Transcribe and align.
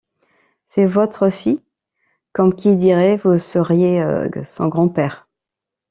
C’est 0.69 0.87
votre 0.87 1.29
fille? 1.29 1.61
comme 2.31 2.55
qui 2.55 2.75
dirait: 2.75 3.17
vous 3.17 3.37
seriez 3.37 4.03
son 4.43 4.67
grand-père? 4.67 5.29